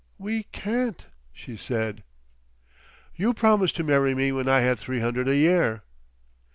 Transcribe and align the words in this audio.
"We 0.17 0.45
can't," 0.51 1.05
she 1.31 1.55
said. 1.55 2.01
"You 3.15 3.35
promised 3.35 3.75
to 3.75 3.83
marry 3.83 4.15
me 4.15 4.31
when 4.31 4.49
I 4.49 4.61
had 4.61 4.79
three 4.79 4.99
hundred 4.99 5.27
a 5.27 5.35
year." 5.37 5.83